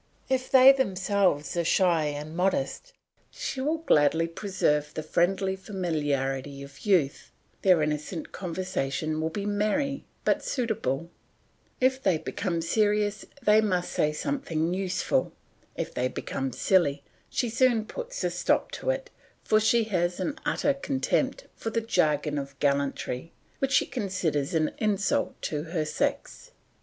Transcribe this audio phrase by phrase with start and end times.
[0.29, 2.91] If they themselves are shy and modest,
[3.29, 7.31] she will gladly preserve the friendly familiarity of youth;
[7.61, 11.11] their innocent conversation will be merry but suitable;
[11.79, 15.33] if they become serious they must say something useful;
[15.75, 19.11] if they become silly, she soon puts a stop to it,
[19.43, 24.71] for she has an utter contempt for the jargon of gallantry, which she considers an
[24.79, 26.53] insult to her sex.